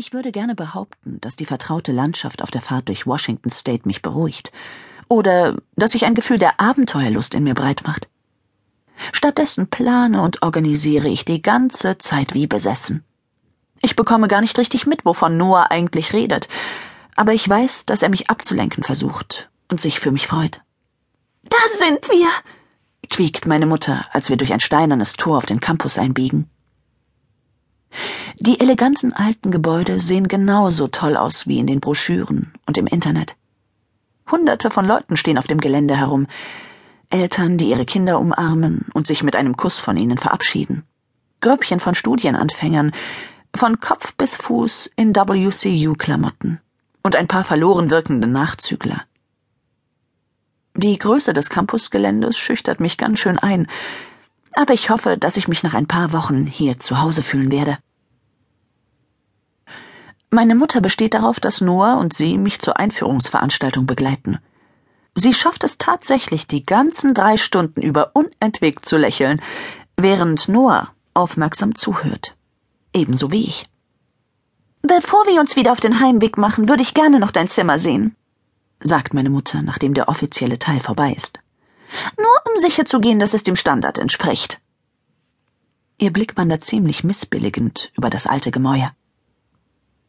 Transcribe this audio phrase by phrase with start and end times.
[0.00, 4.00] Ich würde gerne behaupten, dass die vertraute Landschaft auf der Fahrt durch Washington State mich
[4.00, 4.50] beruhigt.
[5.08, 8.08] Oder dass sich ein Gefühl der Abenteuerlust in mir breit macht.
[9.12, 13.04] Stattdessen plane und organisiere ich die ganze Zeit wie besessen.
[13.82, 16.48] Ich bekomme gar nicht richtig mit, wovon Noah eigentlich redet,
[17.14, 20.62] aber ich weiß, dass er mich abzulenken versucht und sich für mich freut.
[21.42, 22.28] Da sind wir,
[23.10, 26.48] quiekt meine Mutter, als wir durch ein steinernes Tor auf den Campus einbiegen.
[28.38, 33.36] Die eleganten alten Gebäude sehen genauso toll aus wie in den Broschüren und im Internet.
[34.30, 36.26] Hunderte von Leuten stehen auf dem Gelände herum,
[37.10, 40.84] Eltern, die ihre Kinder umarmen und sich mit einem Kuss von ihnen verabschieden,
[41.40, 42.92] Grüppchen von Studienanfängern,
[43.54, 46.60] von Kopf bis Fuß in WCU-Klamotten
[47.02, 49.02] und ein paar verloren wirkende Nachzügler.
[50.76, 53.66] Die Größe des Campusgeländes schüchtert mich ganz schön ein,
[54.54, 57.78] aber ich hoffe, dass ich mich nach ein paar Wochen hier zu Hause fühlen werde.
[60.30, 64.38] Meine Mutter besteht darauf, dass Noah und sie mich zur Einführungsveranstaltung begleiten.
[65.16, 69.42] Sie schafft es tatsächlich, die ganzen drei Stunden über unentwegt zu lächeln,
[69.96, 72.36] während Noah aufmerksam zuhört.
[72.94, 73.66] Ebenso wie ich.
[74.82, 78.16] Bevor wir uns wieder auf den Heimweg machen, würde ich gerne noch dein Zimmer sehen,
[78.80, 81.40] sagt meine Mutter, nachdem der offizielle Teil vorbei ist.
[82.16, 84.60] Nur um sicherzugehen, dass es dem Standard entspricht.
[85.98, 88.92] Ihr Blick wandert ziemlich missbilligend über das alte Gemäuer.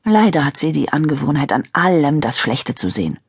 [0.04, 3.20] Leider hat sie die Angewohnheit, an allem das Schlechte zu sehen.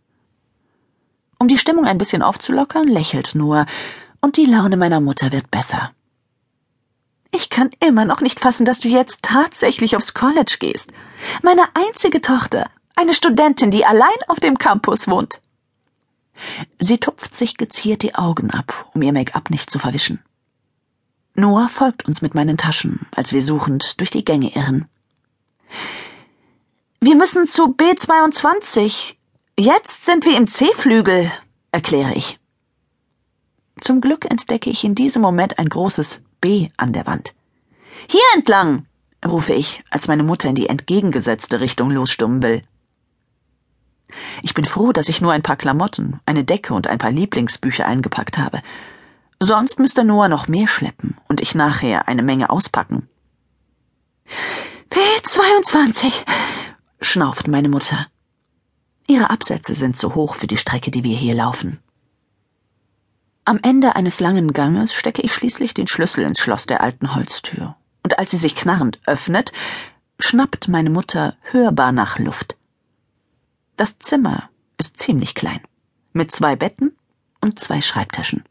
[1.38, 3.66] Um die Stimmung ein bisschen aufzulockern, lächelt nur,
[4.20, 5.90] und die Laune meiner Mutter wird besser.
[7.34, 10.92] Ich kann immer noch nicht fassen, dass du jetzt tatsächlich aufs College gehst.
[11.42, 15.40] Meine einzige Tochter, eine Studentin, die allein auf dem Campus wohnt.
[16.78, 20.22] Sie tupft sich geziert die Augen ab, um ihr Make-up nicht zu verwischen.
[21.34, 24.86] Noah folgt uns mit meinen Taschen, als wir suchend durch die Gänge irren.
[27.00, 29.14] Wir müssen zu B22.
[29.58, 31.30] Jetzt sind wir im C-Flügel,
[31.70, 32.38] erkläre ich.
[33.80, 37.34] Zum Glück entdecke ich in diesem Moment ein großes B an der Wand.
[38.08, 38.86] Hier entlang,
[39.26, 42.62] rufe ich, als meine Mutter in die entgegengesetzte Richtung losstummen will.
[44.42, 47.86] Ich bin froh, dass ich nur ein paar Klamotten, eine Decke und ein paar Lieblingsbücher
[47.86, 48.62] eingepackt habe.
[49.40, 53.08] Sonst müsste Noah noch mehr schleppen und ich nachher eine Menge auspacken.
[54.90, 56.24] P22,
[57.00, 58.06] schnauft meine Mutter.
[59.06, 61.80] Ihre Absätze sind zu hoch für die Strecke, die wir hier laufen.
[63.44, 67.74] Am Ende eines langen Ganges stecke ich schließlich den Schlüssel ins Schloss der alten Holztür,
[68.04, 69.52] und als sie sich knarrend öffnet,
[70.20, 72.56] schnappt meine Mutter hörbar nach Luft.
[73.76, 75.60] Das Zimmer ist ziemlich klein,
[76.12, 76.94] mit zwei Betten
[77.40, 78.44] und zwei Schreibtischen.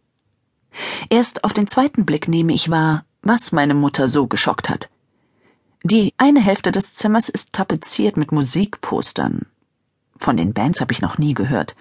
[1.09, 4.89] Erst auf den zweiten Blick nehme ich wahr, was meine Mutter so geschockt hat.
[5.83, 9.45] Die eine Hälfte des Zimmers ist tapeziert mit Musikpostern.
[10.17, 11.75] Von den Bands habe ich noch nie gehört.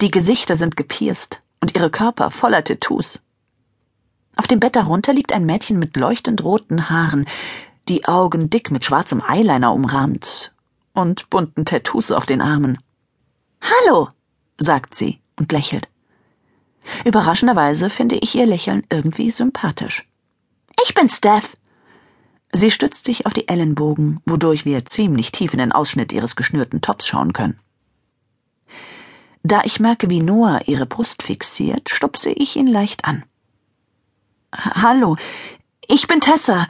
[0.00, 3.22] Die Gesichter sind gepierst und ihre Körper voller Tattoos.
[4.36, 7.26] Auf dem Bett darunter liegt ein Mädchen mit leuchtend roten Haaren,
[7.88, 10.52] die Augen dick mit schwarzem Eyeliner umrahmt
[10.98, 12.78] und bunten Tattoos auf den Armen.
[13.62, 14.08] Hallo,
[14.58, 15.88] sagt sie und lächelt.
[17.04, 20.08] Überraschenderweise finde ich ihr Lächeln irgendwie sympathisch.
[20.84, 21.56] Ich bin Steph.
[22.52, 26.80] Sie stützt sich auf die Ellenbogen, wodurch wir ziemlich tief in den Ausschnitt ihres geschnürten
[26.80, 27.60] Tops schauen können.
[29.42, 33.24] Da ich merke, wie Noah ihre Brust fixiert, stupse ich ihn leicht an.
[34.52, 35.16] Hallo,
[35.86, 36.66] ich bin Tessa,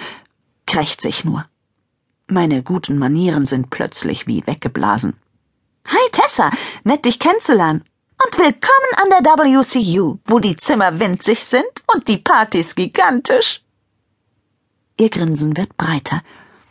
[0.66, 1.46] krächze ich nur.
[2.30, 5.14] Meine guten Manieren sind plötzlich wie weggeblasen.
[5.86, 6.50] Hi Tessa,
[6.84, 7.84] nett dich kennenzulernen.
[8.22, 13.62] Und willkommen an der WCU, wo die Zimmer winzig sind und die Partys gigantisch.
[15.00, 16.20] Ihr Grinsen wird breiter.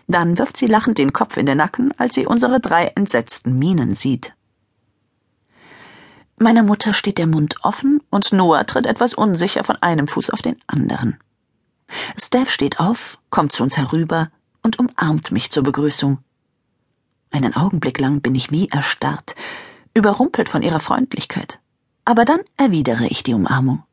[0.05, 3.95] Dann wirft sie lachend den Kopf in den Nacken, als sie unsere drei entsetzten Mienen
[3.95, 4.33] sieht.
[6.37, 10.43] Meiner Mutter steht der Mund offen und Noah tritt etwas unsicher von einem Fuß auf
[10.43, 11.17] den anderen.
[12.15, 14.29] Steph steht auf, kommt zu uns herüber
[14.67, 16.17] und umarmt mich zur Begrüßung.
[17.31, 19.33] Einen Augenblick lang bin ich wie erstarrt,
[19.93, 21.59] überrumpelt von ihrer Freundlichkeit.
[22.03, 23.83] Aber dann erwidere ich die Umarmung.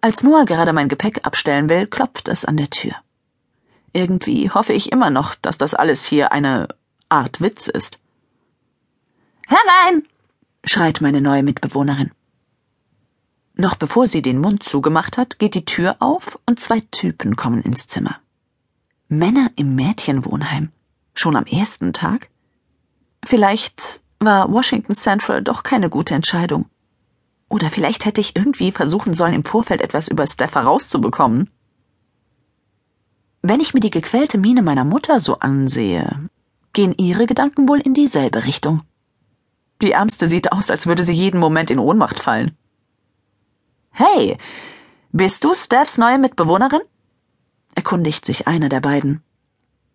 [0.00, 2.96] Als Noah gerade mein Gepäck abstellen will, klopft es an der Tür.
[3.92, 6.66] Irgendwie hoffe ich immer noch, dass das alles hier eine
[7.08, 8.00] Art Witz ist.
[9.46, 10.02] Herein!
[10.64, 12.10] schreit meine neue Mitbewohnerin.
[13.54, 17.62] Noch bevor sie den Mund zugemacht hat, geht die Tür auf und zwei Typen kommen
[17.62, 18.18] ins Zimmer.
[19.08, 20.70] Männer im Mädchenwohnheim.
[21.14, 22.30] Schon am ersten Tag?
[23.24, 26.66] Vielleicht war Washington Central doch keine gute Entscheidung.
[27.48, 31.50] Oder vielleicht hätte ich irgendwie versuchen sollen, im Vorfeld etwas über Steph herauszubekommen.
[33.42, 36.30] Wenn ich mir die gequälte Miene meiner Mutter so ansehe,
[36.72, 38.82] gehen ihre Gedanken wohl in dieselbe Richtung.
[39.82, 42.56] Die Ärmste sieht aus, als würde sie jeden Moment in Ohnmacht fallen.
[43.90, 44.38] Hey,
[45.12, 46.80] bist du Stephs neue Mitbewohnerin?
[47.74, 49.22] Erkundigt sich einer der beiden.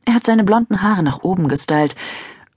[0.06, 1.96] Er hat seine blonden Haare nach oben gestylt,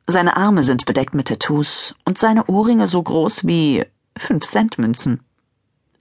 [0.07, 3.85] seine Arme sind bedeckt mit Tattoos und seine Ohrringe so groß wie
[4.17, 5.21] fünf Cent Münzen.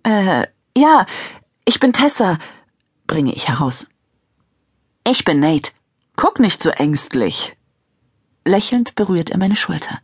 [0.03, 1.05] Äh, ja,
[1.65, 2.37] ich bin Tessa,
[3.05, 3.87] bringe ich heraus.
[5.03, 5.71] Ich bin Nate.
[6.15, 7.55] Guck nicht so ängstlich.
[8.45, 9.99] Lächelnd berührt er meine Schulter.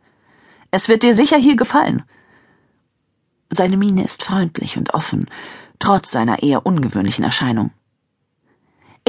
[0.71, 2.03] Es wird dir sicher hier gefallen.
[3.49, 5.29] Seine Miene ist freundlich und offen,
[5.79, 7.71] trotz seiner eher ungewöhnlichen Erscheinung.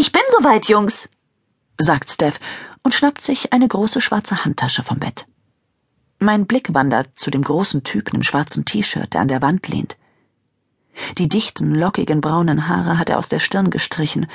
[0.00, 1.08] Ich bin soweit, Jungs,
[1.76, 2.38] sagt Steph
[2.84, 5.26] und schnappt sich eine große schwarze Handtasche vom Bett.
[6.20, 9.96] Mein Blick wandert zu dem großen Typen im schwarzen T-Shirt, der an der Wand lehnt.
[11.18, 14.28] Die dichten, lockigen braunen Haare hat er aus der Stirn gestrichen,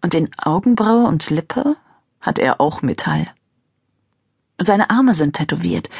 [0.00, 1.76] und in Augenbraue und Lippe
[2.20, 3.26] hat er auch Metall.
[4.58, 5.90] Seine Arme sind tätowiert,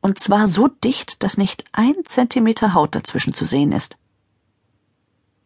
[0.00, 3.96] und zwar so dicht, dass nicht ein Zentimeter Haut dazwischen zu sehen ist.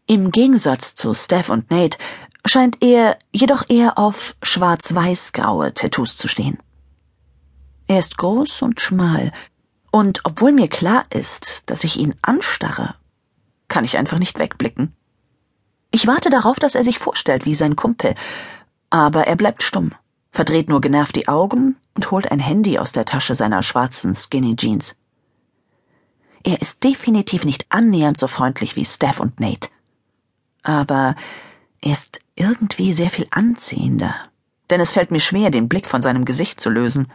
[0.07, 1.97] Im Gegensatz zu Steph und Nate
[2.45, 6.59] scheint er jedoch eher auf schwarz-weiß-graue Tattoos zu stehen.
[7.87, 9.33] Er ist groß und schmal,
[9.91, 12.95] und obwohl mir klar ist, dass ich ihn anstarre,
[13.69, 14.95] kann ich einfach nicht wegblicken.
[15.91, 18.15] Ich warte darauf, dass er sich vorstellt wie sein Kumpel,
[18.89, 19.93] aber er bleibt stumm,
[20.31, 24.57] verdreht nur genervt die Augen und holt ein Handy aus der Tasche seiner schwarzen Skinny
[24.57, 24.97] Jeans.
[26.43, 29.69] Er ist definitiv nicht annähernd so freundlich wie Steph und Nate.
[30.63, 31.15] Aber
[31.83, 34.15] er ist irgendwie sehr viel anziehender,
[34.71, 37.13] denn es fällt mir schwer, den Blick von seinem Gesicht zu lösen.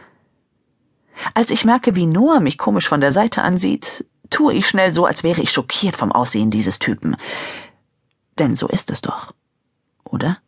[1.34, 5.06] Als ich merke, wie Noah mich komisch von der Seite ansieht, tue ich schnell so,
[5.06, 7.16] als wäre ich schockiert vom Aussehen dieses Typen.
[8.38, 9.34] Denn so ist es doch,
[10.04, 10.38] oder?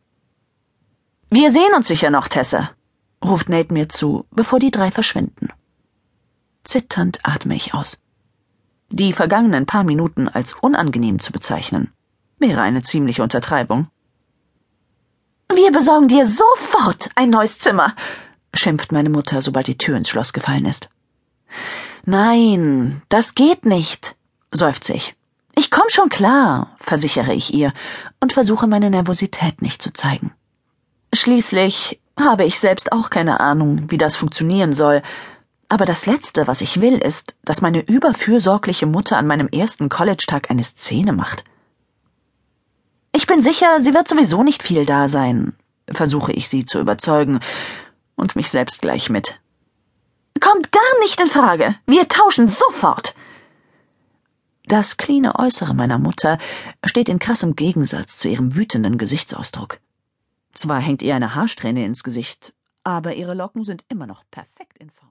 [1.30, 2.72] Wir sehen uns sicher noch, Tessa,
[3.24, 5.48] ruft Nate mir zu, bevor die drei verschwinden.
[6.62, 8.00] Zitternd atme ich aus.
[8.90, 11.92] Die vergangenen paar Minuten als unangenehm zu bezeichnen,
[12.38, 13.88] wäre eine ziemliche Untertreibung.
[15.54, 17.94] Wir besorgen dir sofort ein neues Zimmer,
[18.54, 20.88] schimpft meine Mutter, sobald die Tür ins Schloss gefallen ist.
[22.04, 24.16] Nein, das geht nicht,
[24.52, 25.16] seufze ich.
[25.56, 27.72] Ich komm schon klar, versichere ich ihr
[28.20, 30.32] und versuche meine Nervosität nicht zu zeigen.
[31.12, 35.02] Schließlich habe ich selbst auch keine Ahnung, wie das funktionieren soll,
[35.68, 40.50] aber das Letzte, was ich will, ist, dass meine überfürsorgliche Mutter an meinem ersten College-Tag
[40.50, 41.44] eine Szene macht.
[43.12, 45.54] Ich bin sicher, sie wird sowieso nicht viel da sein,
[45.90, 47.40] versuche ich sie zu überzeugen
[48.16, 49.40] und mich selbst gleich mit.
[50.40, 51.74] Kommt gar nicht in Frage.
[51.86, 53.14] Wir tauschen sofort.
[54.64, 56.38] Das cleane Äußere meiner Mutter
[56.84, 59.80] steht in krassem Gegensatz zu ihrem wütenden Gesichtsausdruck.
[60.54, 62.52] Zwar hängt ihr eine Haarsträhne ins Gesicht,
[62.84, 64.98] aber ihre Locken sind immer noch perfekt in Form.